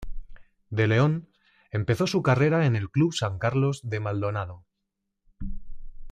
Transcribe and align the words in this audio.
De 0.71 0.87
León 0.87 1.29
empezó 1.69 2.07
su 2.07 2.23
carrera 2.23 2.65
en 2.65 2.75
el 2.75 2.89
Club 2.89 3.13
San 3.13 3.37
Carlos 3.37 3.81
de 3.83 3.99
Maldonado. 3.99 4.65